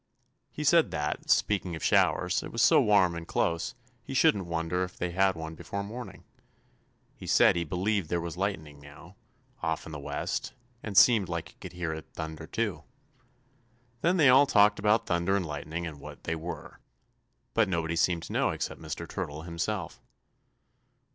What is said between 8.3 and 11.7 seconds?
lightning now, off in the west, and seemed like he